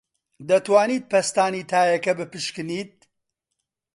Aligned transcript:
دەتوانیت 0.49 1.03
پەستانی 1.11 1.67
تایەکە 1.71 2.13
بپشکنیت؟ 2.19 2.93